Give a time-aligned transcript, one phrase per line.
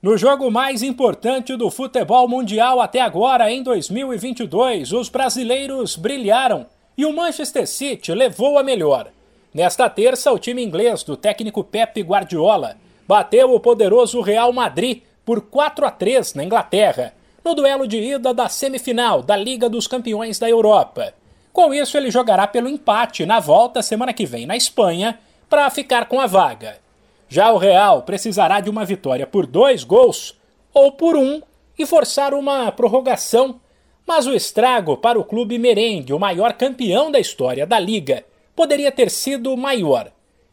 [0.00, 7.04] No jogo mais importante do futebol mundial até agora, em 2022, os brasileiros brilharam e
[7.04, 9.08] o Manchester City levou a melhor.
[9.52, 12.76] Nesta terça, o time inglês do técnico Pep Guardiola
[13.08, 17.12] bateu o poderoso Real Madrid por 4 a 3 na Inglaterra,
[17.44, 21.12] no duelo de ida da semifinal da Liga dos Campeões da Europa.
[21.52, 25.18] Com isso, ele jogará pelo empate na volta semana que vem na Espanha
[25.50, 26.76] para ficar com a vaga.
[27.28, 30.38] Já o Real precisará de uma vitória por dois gols
[30.72, 31.42] ou por um
[31.78, 33.60] e forçar uma prorrogação.
[34.06, 38.24] Mas o estrago para o clube merengue, o maior campeão da história da liga,
[38.56, 40.10] poderia ter sido maior.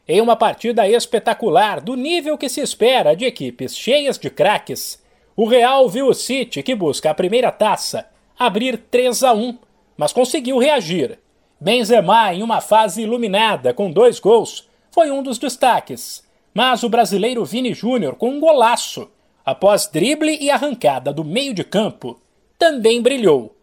[0.08, 5.02] Em uma partida espetacular, do nível que se espera de equipes cheias de craques,
[5.36, 8.06] o Real viu o City, que busca a primeira taça,
[8.38, 9.58] abrir 3 a 1,
[9.98, 11.18] mas conseguiu reagir.
[11.60, 17.44] Benzema, em uma fase iluminada com dois gols, foi um dos destaques mas o brasileiro
[17.44, 19.10] Vini Júnior, com um golaço,
[19.46, 22.18] após drible e arrancada do meio de campo,
[22.58, 23.54] também brilhou.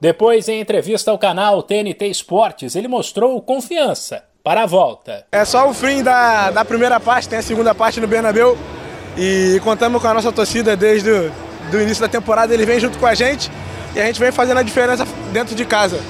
[0.00, 5.26] Depois, em entrevista ao canal TNT Esportes, ele mostrou confiança para a volta.
[5.30, 8.58] É só o fim da, da primeira parte, tem a segunda parte no Bernabéu
[9.16, 13.06] e contamos com a nossa torcida desde o início da temporada, ele vem junto com
[13.06, 13.48] a gente
[13.94, 16.00] e a gente vem fazendo a diferença dentro de casa.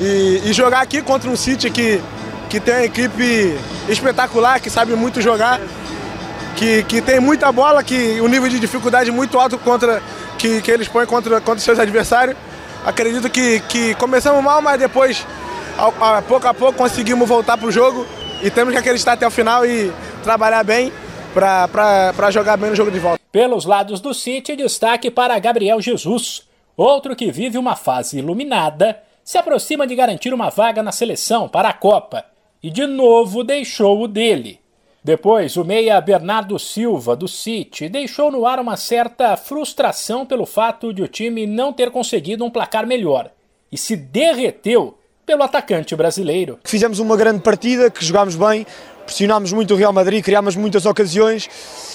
[0.00, 2.00] E, e jogar aqui contra um City que,
[2.48, 5.60] que tem uma equipe espetacular, que sabe muito jogar,
[6.58, 10.02] que, que tem muita bola, que o nível de dificuldade muito alto contra
[10.36, 12.36] que, que eles põem contra, contra seus adversários.
[12.84, 15.24] Acredito que, que começamos mal, mas depois,
[15.78, 18.04] a, a pouco a pouco, conseguimos voltar para o jogo
[18.42, 19.92] e temos que acreditar até o final e
[20.24, 20.92] trabalhar bem
[21.32, 23.20] para jogar bem no jogo de volta.
[23.30, 26.42] Pelos lados do City, destaque para Gabriel Jesus,
[26.76, 31.68] outro que vive uma fase iluminada, se aproxima de garantir uma vaga na seleção para
[31.68, 32.24] a Copa
[32.60, 34.58] e de novo deixou o dele.
[35.08, 40.92] Depois, o meia Bernardo Silva, do City, deixou no ar uma certa frustração pelo fato
[40.92, 43.30] de o time não ter conseguido um placar melhor
[43.72, 46.58] e se derreteu pelo atacante brasileiro.
[46.62, 48.66] Fizemos uma grande partida, que jogámos bem,
[49.06, 51.48] pressionámos muito o Real Madrid, criámos muitas ocasiões,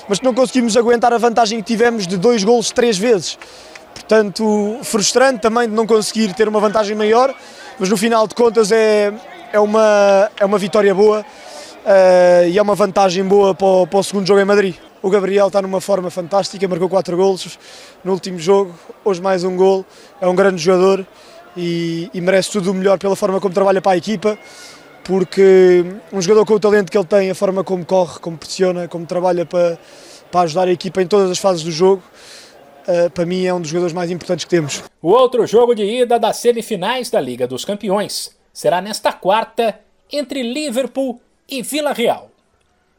[0.09, 3.37] mas não conseguimos aguentar a vantagem que tivemos de dois golos três vezes.
[3.93, 7.31] Portanto, frustrante também de não conseguir ter uma vantagem maior,
[7.77, 9.13] mas no final de contas é,
[9.51, 11.23] é, uma, é uma vitória boa
[11.83, 14.75] uh, e é uma vantagem boa para o, para o, segundo jogo em Madrid.
[15.01, 17.59] O Gabriel está numa forma fantástica, marcou 4 golos
[18.03, 18.73] no último jogo,
[19.03, 19.85] hoje mais um gol,
[20.21, 21.05] é um grande jogador
[21.55, 24.37] e, e merece tudo o melhor pela forma como trabalha para a equipa,
[25.03, 28.87] porque um jogador com o talento que ele tem, a forma como corre, como pressiona,
[28.87, 29.77] como trabalha para,
[30.31, 32.01] para ajudar a equipa em todas as fases do jogo,
[32.85, 34.83] Uh, para mim é um dos jogadores mais importantes que temos.
[35.01, 39.79] O outro jogo de ida das semifinais da Liga dos Campeões será nesta quarta
[40.11, 42.31] entre Liverpool e Vila Real.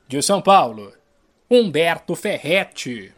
[0.06, 0.92] De São Paulo,
[1.50, 3.12] Humberto Ferretti.